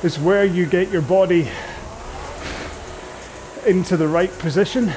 [0.03, 1.49] is where you get your body
[3.65, 4.91] into the right position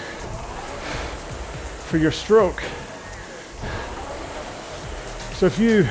[1.89, 2.63] for your stroke.
[5.33, 5.89] So if you,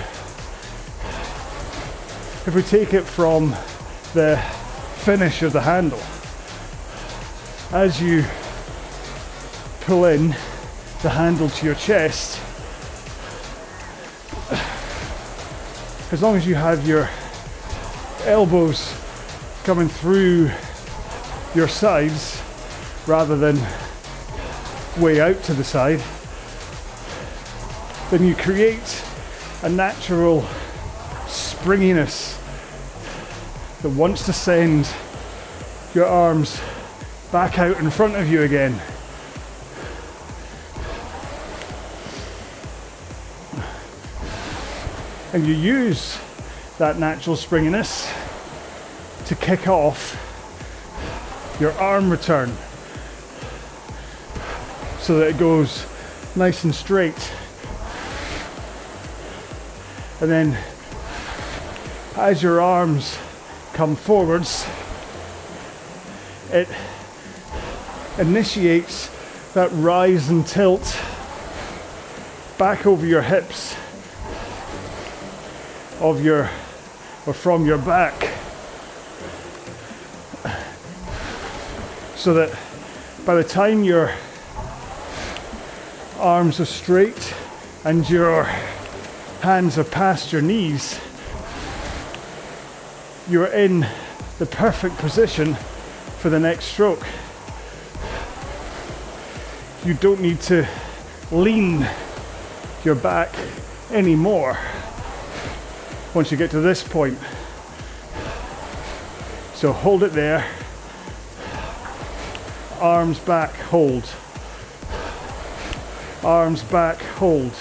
[2.46, 3.56] if we take it from
[4.14, 4.38] the
[4.98, 6.02] finish of the handle,
[7.72, 8.24] as you
[9.82, 10.36] pull in
[11.02, 12.40] the handle to your chest,
[16.12, 17.10] as long as you have your
[18.26, 18.94] elbows
[19.64, 20.52] coming through
[21.56, 22.40] your sides
[23.08, 23.58] rather than
[24.98, 26.02] way out to the side,
[28.10, 29.04] then you create
[29.64, 30.46] a natural
[31.28, 32.40] springiness
[33.82, 34.90] that wants to send
[35.94, 36.60] your arms
[37.32, 38.80] back out in front of you again.
[45.34, 46.18] And you use
[46.78, 48.12] that natural springiness
[49.26, 50.16] to kick off
[51.60, 52.56] your arm return
[55.08, 55.86] so that it goes
[56.36, 57.32] nice and straight.
[60.20, 60.58] And then
[62.18, 63.18] as your arms
[63.72, 64.68] come forwards,
[66.52, 66.68] it
[68.18, 69.10] initiates
[69.54, 71.00] that rise and tilt
[72.58, 73.78] back over your hips
[76.02, 76.50] of your
[77.26, 78.30] or from your back
[82.18, 82.54] so that
[83.26, 84.12] by the time your
[86.18, 87.34] arms are straight
[87.84, 88.44] and your
[89.42, 91.00] hands are past your knees,
[93.30, 93.86] you're in
[94.40, 95.56] the perfect position
[96.20, 97.06] for the next stroke.
[99.86, 100.68] You don't need to
[101.32, 101.88] lean
[102.84, 103.34] your back
[103.92, 104.58] anymore
[106.14, 107.18] once you get to this point.
[109.54, 110.46] So hold it there.
[112.80, 114.08] Arms back, hold.
[116.28, 117.54] Arms back, hold.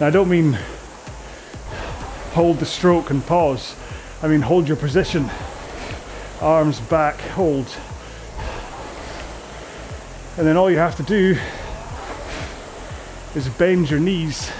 [0.00, 0.58] Now I don't mean
[2.32, 3.76] hold the stroke and pause.
[4.24, 5.30] I mean hold your position.
[6.40, 7.68] Arms back, hold.
[10.36, 11.38] And then all you have to do
[13.36, 14.50] is bend your knees.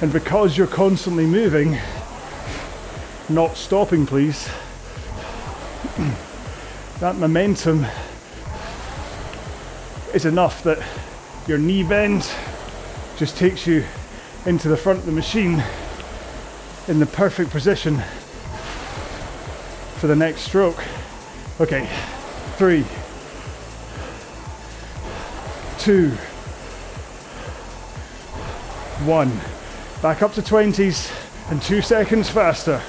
[0.00, 1.76] And because you're constantly moving,
[3.28, 4.48] not stopping, please,
[7.00, 7.84] that momentum
[10.14, 10.78] is enough that
[11.46, 12.30] your knee bend
[13.16, 13.84] just takes you
[14.46, 15.62] into the front of the machine
[16.88, 18.02] in the perfect position
[19.96, 20.82] for the next stroke.
[21.60, 21.88] Okay,
[22.56, 22.84] three,
[25.78, 26.10] two,
[29.04, 29.32] one.
[30.00, 31.10] Back up to 20s
[31.50, 32.80] and two seconds faster.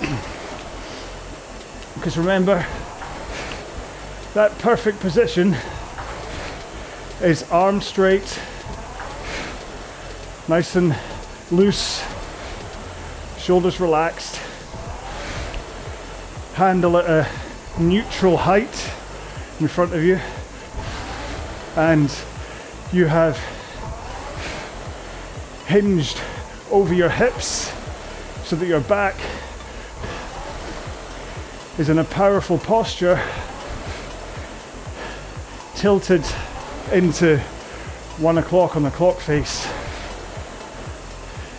[1.94, 2.66] because remember,
[4.34, 5.56] that perfect position
[7.22, 8.38] is arm straight,
[10.48, 10.94] nice and
[11.50, 12.04] loose,
[13.38, 14.36] shoulders relaxed,
[16.54, 17.26] handle at a
[17.80, 18.92] neutral height
[19.60, 20.20] in front of you,
[21.76, 22.14] and
[22.92, 23.38] you have
[25.66, 26.20] hinged
[26.70, 27.72] over your hips
[28.44, 29.16] so that your back
[31.78, 33.22] is in a powerful posture,
[35.78, 36.24] tilted
[36.92, 37.38] into
[38.18, 39.64] one o'clock on the clock face.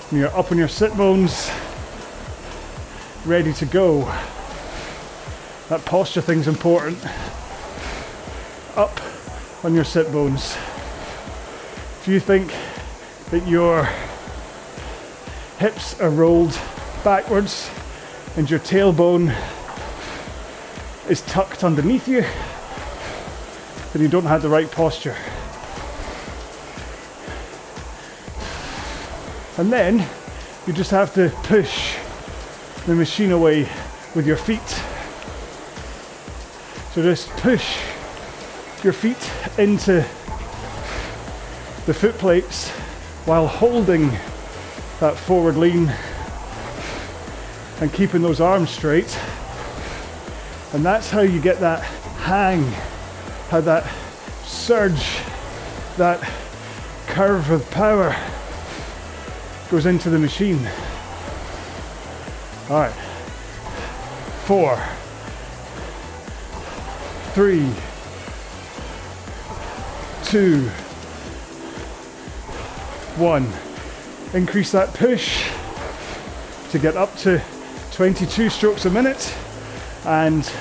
[0.10, 1.50] And you're up on your sit bones,
[3.26, 4.04] ready to go.
[5.70, 6.98] That posture thing's important.
[8.76, 9.00] Up
[9.64, 10.58] on your sit bones.
[12.02, 12.54] If you think
[13.32, 13.88] that your
[15.60, 16.60] hips are rolled
[17.06, 17.70] backwards
[18.36, 19.34] and your tailbone
[21.08, 22.26] is tucked underneath you,
[23.94, 25.16] then you don't have the right posture.
[29.58, 30.08] And then
[30.68, 31.96] you just have to push
[32.86, 33.68] the machine away
[34.16, 34.60] with your feet.
[36.94, 37.78] So just push
[38.84, 39.18] your feet
[39.58, 40.06] into
[41.86, 42.70] the foot plates
[43.26, 44.10] while holding
[45.00, 45.94] that forward lean
[47.82, 49.18] and keeping those arms straight.
[50.74, 51.82] And that's how you get that
[52.20, 52.64] hang,
[53.50, 53.92] how that
[54.44, 55.20] surge,
[55.98, 56.22] that
[57.08, 58.16] curve of power
[59.72, 60.70] goes into the machine.
[62.70, 62.94] All right,
[64.46, 64.80] four,
[67.34, 67.72] three,
[70.24, 70.70] two,
[73.18, 73.52] one.
[74.34, 75.50] Increase that push
[76.70, 77.42] to get up to
[77.94, 79.36] 22 strokes a minute
[80.06, 80.52] and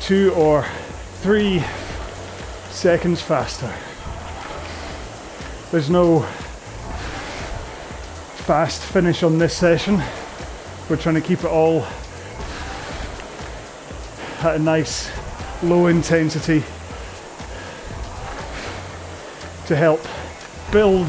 [0.00, 0.66] two or
[1.22, 1.62] three
[2.70, 3.72] seconds faster.
[5.70, 6.22] There's no
[8.42, 10.02] fast finish on this session.
[10.90, 11.86] We're trying to keep it all
[14.40, 15.12] at a nice
[15.62, 16.64] low intensity
[19.66, 20.00] to help
[20.72, 21.06] build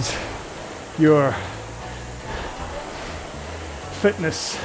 [0.99, 1.31] your
[3.99, 4.59] fitness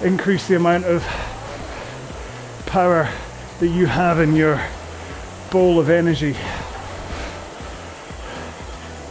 [0.00, 1.02] increase the amount of
[2.66, 3.08] power
[3.62, 4.60] that you have in your
[5.52, 6.32] bowl of energy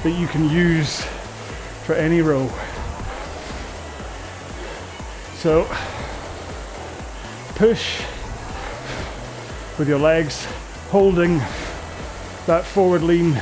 [0.03, 1.05] that you can use
[1.85, 2.49] for any row.
[5.35, 5.63] So
[7.55, 8.01] push
[9.79, 10.43] with your legs,
[10.89, 11.37] holding
[12.45, 13.41] that forward lean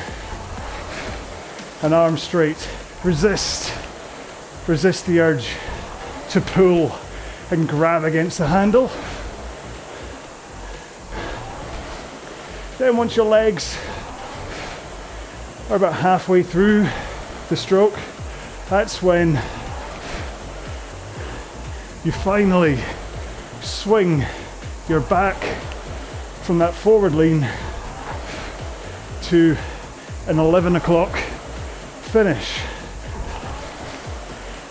[1.81, 2.69] and arm straight.
[3.03, 3.73] Resist,
[4.67, 5.49] resist the urge
[6.29, 6.95] to pull
[7.49, 8.91] and grab against the handle.
[12.89, 13.77] Then once your legs
[15.69, 16.87] are about halfway through
[17.49, 17.93] the stroke,
[18.67, 19.33] that's when
[22.03, 22.79] you finally
[23.61, 24.25] swing
[24.87, 25.37] your back
[26.41, 27.47] from that forward lean
[29.25, 29.55] to
[30.25, 31.15] an 11 o'clock
[32.01, 32.59] finish.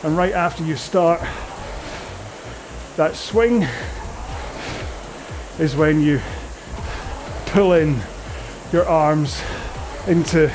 [0.03, 1.21] And right after you start
[2.97, 3.65] that swing
[5.61, 6.21] is when you
[7.49, 7.99] pull in
[8.73, 9.43] your arms
[10.07, 10.53] into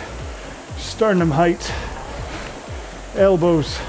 [0.78, 1.74] sternum height,
[3.16, 3.80] elbows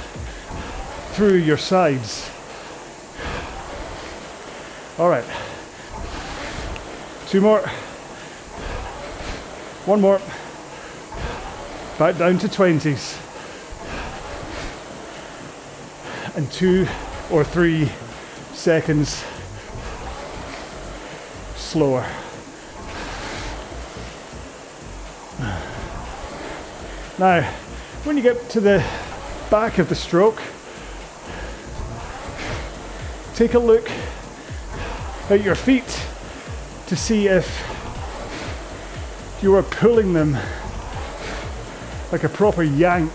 [1.12, 2.30] through your sides.
[4.98, 5.24] All right.
[7.28, 7.60] Two more.
[9.86, 10.20] One more.
[11.98, 13.20] Back down to 20s.
[16.36, 16.86] And two
[17.30, 17.90] or three
[18.54, 19.24] seconds
[21.54, 22.06] slower.
[27.24, 27.40] Now,
[28.02, 28.84] when you get to the
[29.50, 30.42] back of the stroke,
[33.34, 33.90] take a look
[35.30, 36.06] at your feet
[36.86, 37.48] to see if
[39.40, 40.36] you are pulling them
[42.12, 43.10] like a proper yank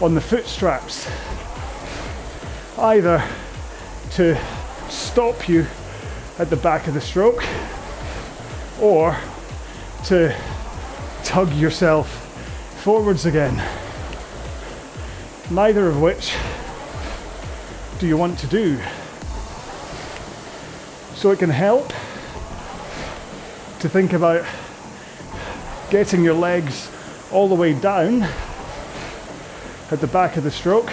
[0.00, 1.06] on the foot straps,
[2.78, 3.22] either
[4.12, 4.40] to
[4.88, 5.66] stop you
[6.38, 7.44] at the back of the stroke
[8.80, 9.14] or
[10.06, 10.34] to
[11.32, 12.08] tug yourself
[12.82, 13.56] forwards again.
[15.50, 16.36] Neither of which
[17.98, 18.78] do you want to do.
[21.14, 21.88] So it can help
[23.78, 24.44] to think about
[25.88, 26.90] getting your legs
[27.30, 28.24] all the way down
[29.90, 30.92] at the back of the stroke.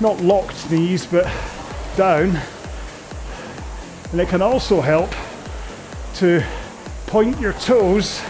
[0.00, 1.32] Not locked knees, but
[1.96, 2.36] down.
[4.10, 5.14] And it can also help
[6.14, 6.44] to
[7.14, 8.20] point your toes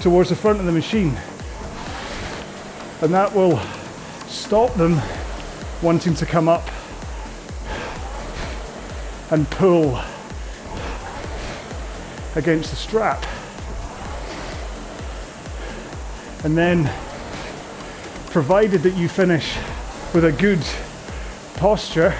[0.00, 1.18] towards the front of the machine.
[3.02, 3.58] And that will
[4.28, 5.00] stop them
[5.82, 6.62] wanting to come up
[9.32, 10.00] and pull
[12.36, 13.26] against the strap.
[16.44, 16.88] And then,
[18.30, 19.56] provided that you finish
[20.14, 20.64] with a good
[21.56, 22.14] posture,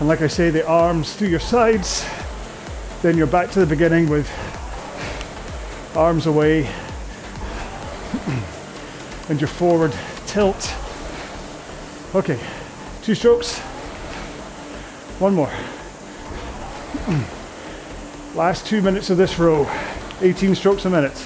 [0.00, 2.04] and like I say, the arms to your sides.
[3.00, 4.28] Then you're back to the beginning with
[5.94, 6.64] arms away
[9.28, 9.94] and your forward
[10.26, 10.74] tilt.
[12.14, 12.40] Okay,
[13.02, 13.58] two strokes.
[15.20, 15.52] One more.
[18.34, 19.70] Last two minutes of this row,
[20.22, 21.16] 18 strokes a minute.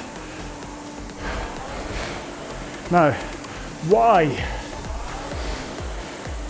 [2.91, 3.13] Now,
[3.89, 4.45] why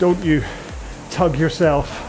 [0.01, 0.43] don't you
[1.11, 2.08] tug yourself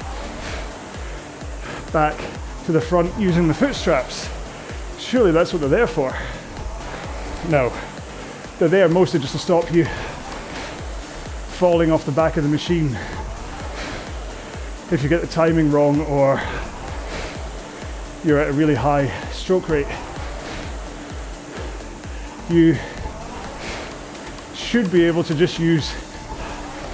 [1.92, 2.18] back
[2.66, 4.30] to the front using the foot straps.
[4.98, 6.16] Surely that's what they're there for.
[7.50, 7.74] No,
[8.60, 9.86] they're there mostly just to stop you
[11.58, 12.98] falling off the back of the machine
[14.92, 16.42] if you get the timing wrong or
[18.24, 19.88] you're at a really high stroke rate.
[22.50, 22.78] You
[24.54, 25.94] should be able to just use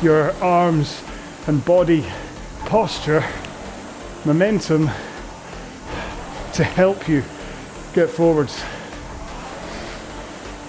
[0.01, 1.01] your arms
[1.47, 2.05] and body
[2.65, 3.23] posture
[4.25, 4.87] momentum
[6.53, 7.23] to help you
[7.93, 8.61] get forwards.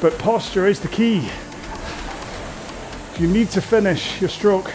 [0.00, 1.28] But posture is the key.
[3.18, 4.72] You need to finish your stroke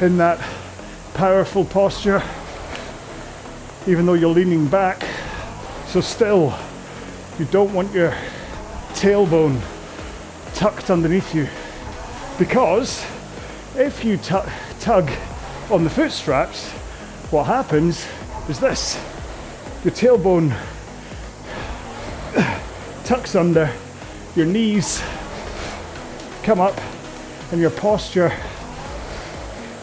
[0.00, 0.38] in that
[1.14, 2.22] powerful posture,
[3.86, 5.02] even though you're leaning back.
[5.86, 6.54] So, still,
[7.38, 8.14] you don't want your
[8.92, 9.60] tailbone
[10.54, 11.48] tucked underneath you
[12.38, 13.04] because
[13.76, 14.36] if you t-
[14.80, 15.10] tug
[15.70, 16.72] on the foot straps,
[17.30, 18.06] what happens
[18.48, 19.02] is this
[19.84, 20.56] your tailbone
[23.04, 23.72] tucks under,
[24.34, 25.02] your knees
[26.42, 26.76] come up,
[27.50, 28.32] and your posture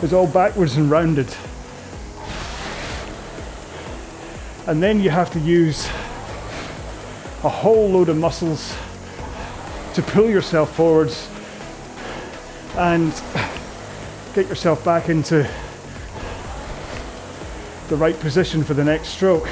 [0.01, 1.33] is all backwards and rounded.
[4.67, 5.85] And then you have to use
[7.43, 8.73] a whole load of muscles
[9.95, 11.29] to pull yourself forwards
[12.77, 13.13] and
[14.33, 15.49] get yourself back into
[17.89, 19.47] the right position for the next stroke.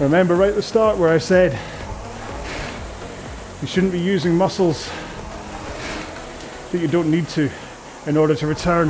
[0.00, 1.58] Remember right at the start where I said
[3.60, 4.90] you shouldn't be using muscles
[6.72, 7.50] that you don't need to
[8.06, 8.88] in order to return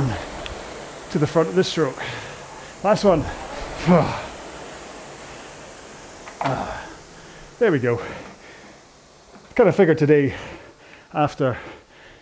[1.11, 2.01] to the front of the stroke.
[2.83, 3.23] Last one.
[6.43, 6.87] Ah,
[7.59, 8.01] there we go.
[9.53, 10.33] Kind of figured today,
[11.13, 11.55] after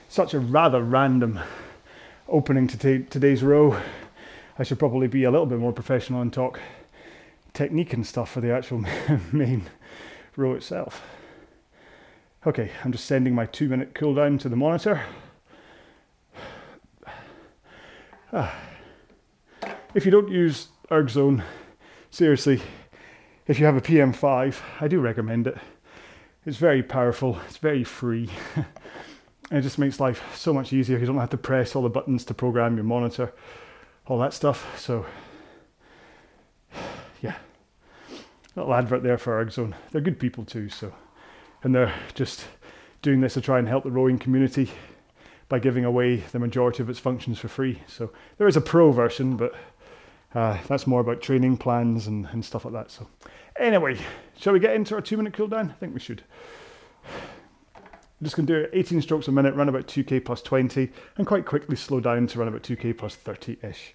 [0.10, 1.40] such a rather random
[2.28, 3.80] opening to today's row,
[4.60, 6.60] I should probably be a little bit more professional and talk
[7.53, 8.84] technique and stuff for the actual
[9.32, 9.70] main
[10.36, 11.01] row itself.
[12.45, 15.01] Okay, I'm just sending my two minute cooldown to the monitor.
[18.34, 18.53] Ah.
[19.95, 21.43] If you don't use ErgZone,
[22.12, 22.62] seriously,
[23.47, 25.57] if you have a PM5, I do recommend it.
[26.45, 28.30] It's very powerful, it's very free.
[28.55, 28.66] And
[29.51, 30.99] it just makes life so much easier.
[30.99, 33.34] You don't have to press all the buttons to program your monitor,
[34.10, 34.78] all that stuff.
[34.78, 35.05] So,
[37.22, 37.36] yeah,
[38.55, 39.74] little advert there for ErgZone.
[39.91, 40.93] They're good people too, so,
[41.64, 42.45] and they're just
[43.01, 44.70] doing this to try and help the rowing community
[45.47, 47.82] by giving away the majority of its functions for free.
[47.88, 49.55] So there is a pro version, but
[50.36, 52.91] uh, that's more about training plans and, and stuff like that.
[52.91, 53.07] So
[53.57, 53.97] anyway,
[54.38, 55.70] shall we get into our two minute cooldown?
[55.70, 56.24] I think we should.
[58.20, 61.26] I'm just going to do 18 strokes a minute, run about 2k plus 20, and
[61.26, 63.94] quite quickly slow down to run about 2k plus 30 ish.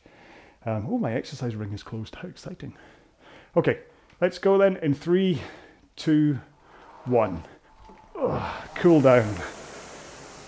[0.64, 2.14] Um, oh, my exercise ring is closed.
[2.14, 2.74] How exciting.
[3.54, 3.80] Okay,
[4.22, 5.42] let's go then in three,
[5.96, 6.38] two,
[7.04, 7.44] one.
[8.76, 9.34] cool down.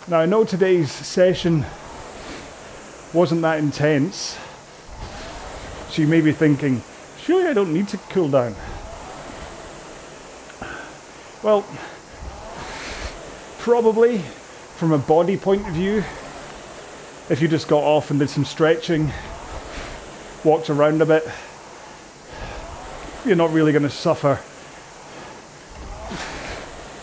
[0.09, 1.63] Now, I know today's session
[3.13, 4.39] wasn't that intense,
[5.91, 6.81] so you may be thinking,
[7.21, 8.55] surely I don't need to cool down.
[11.43, 11.67] Well,
[13.67, 14.19] probably
[14.77, 15.97] from a body point of view,
[17.29, 19.11] if you just got off and did some stretching,
[20.45, 21.29] walked around a bit,
[23.25, 24.39] you're not really going to suffer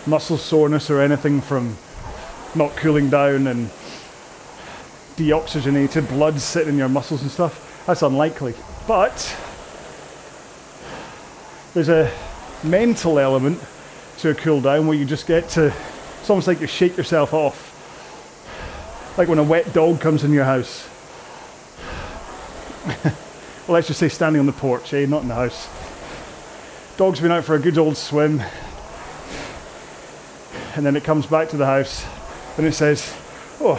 [0.05, 1.75] muscle soreness or anything from
[2.55, 3.69] not cooling down and
[5.17, 7.83] deoxygenated blood sitting in your muscles and stuff.
[7.85, 8.53] That's unlikely.
[8.87, 9.35] But
[11.73, 12.09] there's a
[12.63, 13.61] mental element
[14.19, 15.73] to a cool down where you just get to,
[16.23, 17.69] it's almost like you shake yourself off.
[19.17, 20.87] Like when a wet dog comes in your house.
[23.03, 23.13] well,
[23.67, 25.05] let's just say standing on the porch, eh?
[25.05, 25.67] Not in the house.
[26.95, 28.41] Dog's been out for a good old swim,
[30.77, 32.05] and then it comes back to the house
[32.57, 33.13] and it says,
[33.59, 33.75] Oh,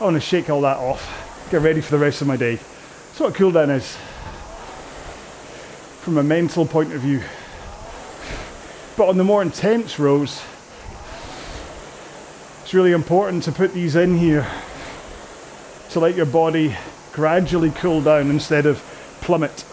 [0.00, 2.54] I want to shake all that off, get ready for the rest of my day.
[2.54, 3.96] That's what cool down is
[6.02, 7.20] from a mental point of view.
[8.96, 10.40] But on the more intense rows,
[12.70, 14.46] it's really important to put these in here
[15.88, 16.76] to let your body
[17.10, 18.78] gradually cool down instead of
[19.20, 19.64] plummet.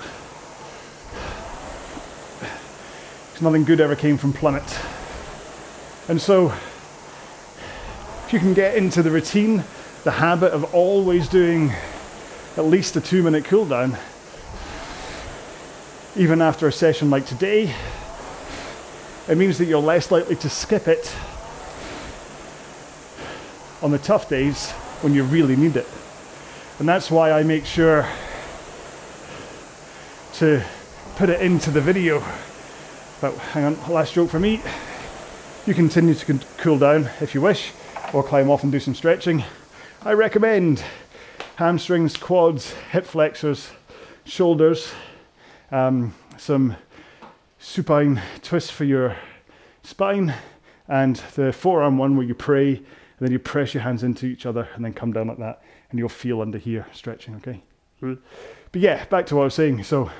[2.40, 4.64] Because nothing good ever came from plummet.
[6.08, 6.48] And so
[8.26, 9.64] if you can get into the routine,
[10.04, 11.72] the habit of always doing
[12.58, 13.96] at least a two minute cool down,
[16.16, 17.76] even after a session like today,
[19.28, 21.16] it means that you're less likely to skip it
[23.82, 24.72] on the tough days
[25.02, 25.88] when you really need it.
[26.80, 28.08] And that's why I make sure
[30.34, 30.64] to
[31.16, 32.24] put it into the video.
[33.22, 34.62] But hang on, last joke for me.
[35.66, 37.72] You continue to cool down if you wish
[38.14, 39.44] or climb off and do some stretching.
[40.04, 40.84] I recommend
[41.56, 43.72] hamstrings, quads, hip flexors,
[44.26, 44.94] shoulders,
[45.72, 46.76] um, some
[47.60, 49.16] supine twists for your
[49.84, 50.34] spine,
[50.88, 52.82] and the forearm one where you pray
[53.18, 55.62] and then you press your hands into each other and then come down like that,
[55.90, 57.64] and you'll feel under here stretching, okay?
[58.00, 58.16] Hmm?
[58.72, 59.84] But yeah, back to what I was saying.
[59.84, 60.12] So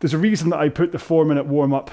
[0.00, 1.90] there's a reason that I put the four minute warm up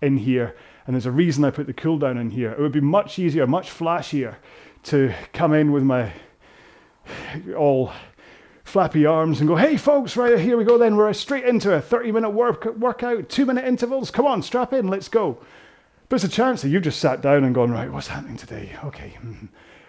[0.00, 0.56] in here
[0.88, 2.50] and there's a reason I put the cool down in here.
[2.50, 4.36] It would be much easier, much flashier
[4.84, 6.12] to come in with my
[7.54, 7.92] all
[8.64, 10.96] flappy arms and go, hey folks, right here we go then.
[10.96, 14.10] We're straight into a 30 minute work, workout, two minute intervals.
[14.10, 15.38] Come on, strap in, let's go.
[16.08, 18.76] But it's a chance that you've just sat down and gone, right, what's happening today?
[18.84, 19.14] Okay.
[19.18, 19.46] Mm-hmm.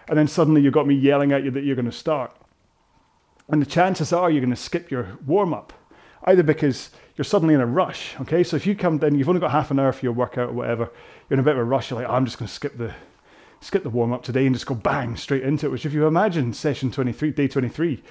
[0.08, 2.36] And then suddenly you've got me yelling at you that you're going to start.
[3.48, 5.72] And the chances are you're going to skip your warm up,
[6.24, 8.14] either because you're suddenly in a rush.
[8.20, 10.50] Okay, so if you come in, you've only got half an hour for your workout
[10.50, 10.90] or whatever.
[11.28, 11.90] You're in a bit of a rush.
[11.90, 12.94] You're like, oh, I'm just going to skip the
[13.62, 15.70] skip the warm up today and just go bang straight into it.
[15.70, 18.02] Which, if you imagine session 23, day 23,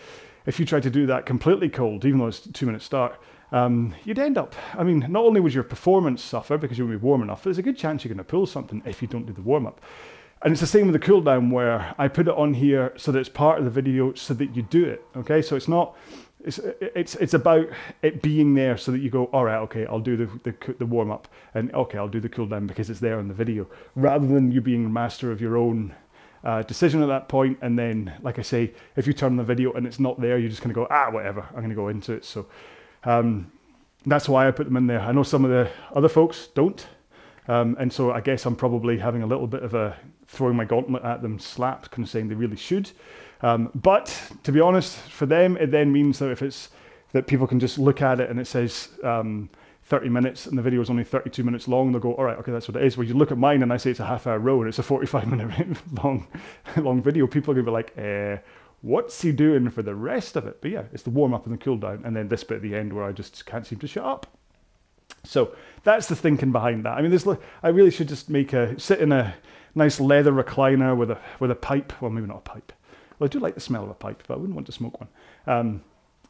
[0.46, 3.20] if you try to do that completely cold, even though it's two minute start,
[3.52, 4.56] um, you'd end up.
[4.78, 7.46] I mean, not only would your performance suffer because you won't be warm enough, but
[7.46, 9.66] there's a good chance you're going to pull something if you don't do the warm
[9.66, 9.82] up.
[10.42, 13.12] And it's the same with the cool down where I put it on here so
[13.12, 15.04] that it's part of the video so that you do it.
[15.18, 15.96] Okay, so it's not
[16.44, 17.68] it's it's it's about
[18.02, 20.86] it being there so that you go all right okay I'll do the the, the
[20.86, 23.68] warm up and okay I'll do the cool down because it's there in the video
[23.96, 25.94] rather than you being master of your own
[26.46, 29.74] uh, decision at that point and then like I say if you turn the video
[29.74, 32.24] and it's not there you're just gonna go ah whatever I'm gonna go into it
[32.24, 32.46] so
[33.04, 33.52] um,
[34.06, 35.02] that's why I put them in there.
[35.02, 36.86] I know some of the other folks don't.
[37.48, 39.98] Um, and so I guess I'm probably having a little bit of a
[40.28, 42.92] throwing my gauntlet at them slap kind of saying they really should.
[43.42, 46.70] Um, but to be honest, for them, it then means that if it's
[47.12, 49.50] that people can just look at it and it says um,
[49.86, 52.52] 30 minutes and the video is only 32 minutes long, they'll go, all right, okay,
[52.52, 52.96] that's what it is.
[52.98, 54.78] Where you look at mine and I say it's a half hour row and it's
[54.78, 56.28] a 45 minute long,
[56.78, 58.38] long video, people are going to be like, eh,
[58.82, 60.62] what's he doing for the rest of it?
[60.62, 62.62] But yeah, it's the warm up and the cool down, and then this bit at
[62.62, 64.28] the end where I just can't seem to shut up.
[65.24, 66.98] So that's the thinking behind that.
[66.98, 67.28] I mean, there's
[67.62, 69.36] I really should just make a sit in a
[69.76, 71.94] nice leather recliner with a with a pipe.
[72.02, 72.72] Well, maybe not a pipe.
[73.18, 75.00] Well, I do like the smell of a pipe, but I wouldn't want to smoke
[75.00, 75.10] one.
[75.46, 75.84] Um,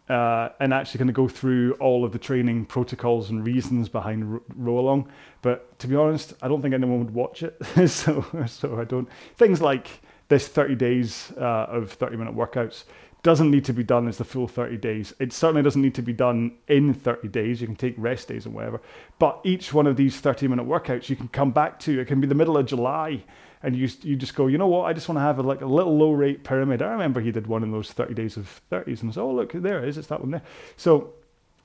[0.10, 4.42] uh, and actually going to go through all of the training protocols and reasons behind
[4.56, 5.08] row along.
[5.44, 7.56] But to be honest, I don't think anyone would watch it.
[7.90, 9.08] so, so I don't.
[9.38, 12.86] Things like this 30 days uh, of 30 minute workouts
[13.22, 15.14] doesn't need to be done as the full 30 days.
[15.20, 17.60] It certainly doesn't need to be done in 30 days.
[17.60, 18.80] You can take rest days and whatever.
[19.18, 22.00] But each one of these 30 minute workouts you can come back to.
[22.00, 23.24] It can be the middle of July
[23.62, 24.86] and you you just go, you know what?
[24.86, 26.82] I just want to have a, like a little low rate pyramid.
[26.82, 29.52] I remember he did one in those 30 days of 30s and so, oh, look,
[29.52, 29.98] there it is.
[29.98, 30.44] It's that one there.
[30.78, 31.14] So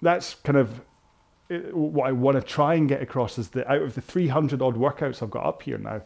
[0.02, 0.80] that's kind of
[1.72, 4.76] what I want to try and get across is that out of the 300 odd
[4.76, 6.02] workouts I've got up here now,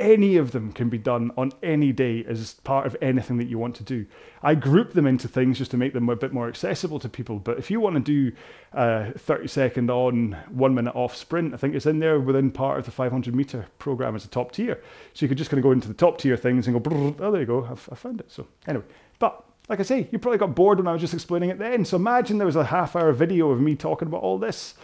[0.00, 3.58] any of them can be done on any day as part of anything that you
[3.58, 4.06] want to do.
[4.42, 7.38] I group them into things just to make them a bit more accessible to people.
[7.38, 8.36] But if you want to do
[8.72, 12.78] a 30 second on, one minute off sprint, I think it's in there within part
[12.78, 14.82] of the 500 meter program as a top tier.
[15.12, 17.30] So you could just kind of go into the top tier things and go, oh,
[17.30, 18.32] there you go, I've, I found it.
[18.32, 18.86] So anyway,
[19.18, 21.84] but like I say, you probably got bored when I was just explaining it then.
[21.84, 24.74] So imagine there was a half hour video of me talking about all this.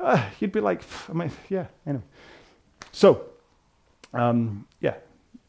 [0.00, 2.02] Uh, you'd be like, I mean, yeah, anyway.
[2.90, 3.31] So
[4.14, 4.94] um, yeah,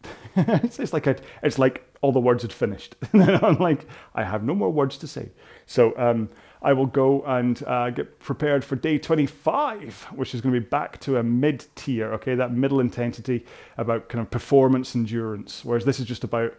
[0.35, 1.07] it's, it's, like
[1.41, 2.95] it's like all the words had finished.
[3.13, 5.29] and I'm like, I have no more words to say.
[5.65, 6.29] So um,
[6.61, 10.65] I will go and uh, get prepared for day 25, which is going to be
[10.65, 12.13] back to a mid tier.
[12.13, 13.45] Okay, that middle intensity
[13.77, 16.55] about kind of performance endurance, whereas this is just about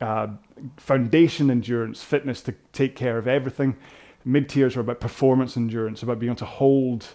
[0.00, 0.28] uh,
[0.76, 3.76] foundation endurance, fitness to take care of everything.
[4.24, 7.06] Mid tiers are about performance endurance, about being able to hold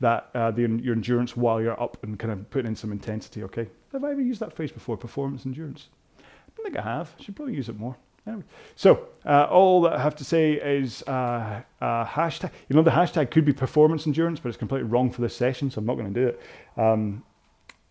[0.00, 3.42] that uh, the, your endurance while you're up and kind of putting in some intensity.
[3.44, 3.68] Okay.
[3.92, 4.96] Have I ever used that phrase before?
[4.96, 5.88] Performance endurance.
[6.18, 6.22] I
[6.56, 7.14] don't think I have.
[7.18, 7.96] I should probably use it more.
[8.26, 8.42] Anyway,
[8.74, 12.50] so uh, all that I have to say is uh, uh, hashtag.
[12.68, 15.70] You know, the hashtag could be performance endurance, but it's completely wrong for this session,
[15.70, 16.40] so I'm not going to do it.
[16.76, 17.22] Um,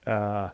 [0.08, 0.50] uh,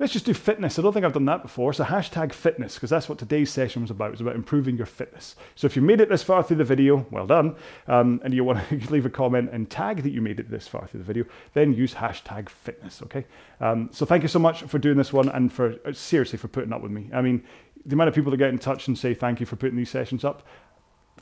[0.00, 0.76] Let's just do fitness.
[0.76, 1.72] I don't think I've done that before.
[1.72, 4.08] So hashtag fitness, because that's what today's session was about.
[4.08, 5.36] It was about improving your fitness.
[5.54, 7.54] So if you made it this far through the video, well done.
[7.86, 10.66] Um, and you want to leave a comment and tag that you made it this
[10.66, 13.24] far through the video, then use hashtag fitness, okay?
[13.60, 16.48] Um, so thank you so much for doing this one and for, uh, seriously, for
[16.48, 17.08] putting up with me.
[17.14, 17.44] I mean,
[17.86, 19.90] the amount of people that get in touch and say thank you for putting these
[19.90, 20.44] sessions up,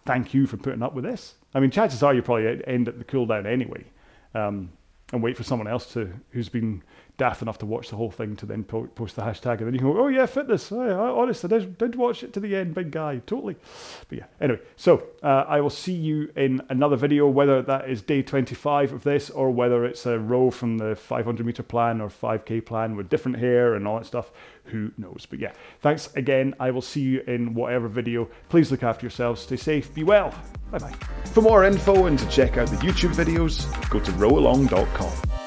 [0.07, 1.35] thank you for putting up with this.
[1.55, 3.85] I mean, chances are you probably end at the cool down anyway.
[4.35, 4.71] Um,
[5.13, 6.83] and wait for someone else to who's been
[7.23, 9.75] daft enough to watch the whole thing to then po- post the hashtag, and then
[9.75, 10.73] you can go, oh yeah, fitness.
[10.73, 13.55] Oh, yeah, honest, I did, did watch it to the end, big guy, totally.
[14.09, 18.03] But yeah, anyway, so uh, I will see you in another video, whether that is
[18.03, 22.09] day 25 of this or whether it's a row from the 500 meter plan or
[22.09, 24.33] 5k plan with different hair and all that stuff.
[24.65, 25.25] Who knows?
[25.31, 26.57] But yeah, thanks again.
[26.59, 28.29] I will see you in whatever video.
[28.49, 30.35] Please look after yourselves, stay safe, be well.
[30.73, 30.95] Bye bye.
[31.27, 35.42] For more info and to check out the YouTube videos, go to rowalong.com.